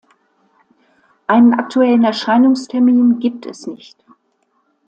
Einen 1.27 1.53
aktuellen 1.53 2.03
Erscheinungstermin 2.05 3.19
gibt 3.19 3.45
es 3.45 3.67
nicht. 3.67 4.03